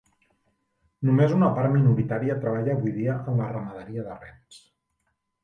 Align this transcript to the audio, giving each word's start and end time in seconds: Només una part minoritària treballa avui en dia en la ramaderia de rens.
Només 1.09 1.35
una 1.35 1.49
part 1.57 1.71
minoritària 1.75 2.39
treballa 2.47 2.75
avui 2.77 2.93
en 2.93 2.97
dia 3.03 3.19
en 3.35 3.39
la 3.43 3.53
ramaderia 3.53 4.09
de 4.09 4.19
rens. 4.25 4.61